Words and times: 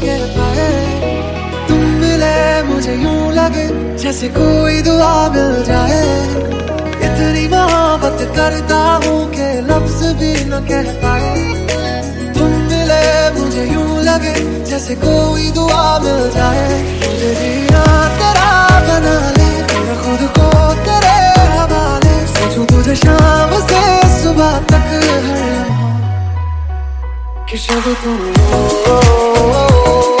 कह 0.00 0.22
पाए 0.36 0.68
तुम 1.68 1.82
मिले 2.00 2.36
मुझे 2.68 2.94
यूँ 2.94 3.32
लगे 3.32 3.66
जैसे 4.02 4.28
कोई 4.36 4.80
दुआ 4.82 5.14
मिल 5.34 5.52
जाए। 5.64 6.04
इतनी 7.06 7.46
मोहब्बत 7.48 8.20
करता 8.36 8.80
हूँ 9.04 9.18
के 9.34 9.50
लफ्ज 9.68 10.00
भी 10.20 10.32
न 10.50 10.60
कह 10.68 10.92
पाए 11.02 11.34
तुम 12.38 12.50
मिले 12.70 13.04
मुझे 13.38 13.64
यूँ 13.72 14.02
लगे 14.04 14.34
जैसे 14.70 14.94
कोई 15.04 15.50
दुआ 15.58 15.84
मिल 16.04 16.22
जाए। 16.36 16.68
मुझे 17.02 17.34
जीना 17.40 17.84
कि 27.50 27.56
शब 27.58 27.82
तुम 28.02 28.16
हो 28.86 30.19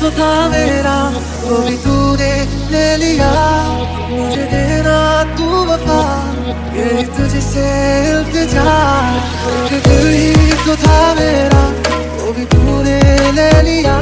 तो 0.00 0.10
था 0.18 0.30
मेरा 0.50 0.96
वो 1.44 1.56
भी 1.66 1.76
तूने 1.84 2.32
ले 2.72 2.86
लिया 3.02 3.30
मुझे 4.10 4.44
देना 4.52 4.98
तू 5.36 5.48
वफा 5.68 6.00
यही 6.76 7.04
तुझसे 7.16 7.66
इल्तिजा 8.10 8.64
तो 10.66 10.74
था 10.76 10.98
मेरा 11.14 11.62
वो 12.18 12.32
भी 12.32 12.44
तूने 12.52 13.00
ले 13.32 13.50
लिया 13.62 13.95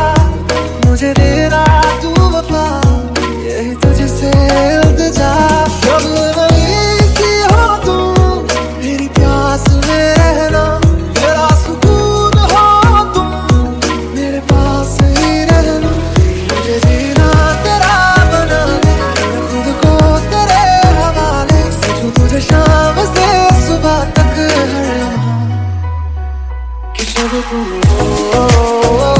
to 27.54 27.60
me. 27.70 27.80
Oh, 27.84 28.34
oh, 28.34 28.82
oh. 28.84 29.00
oh. 29.02 29.13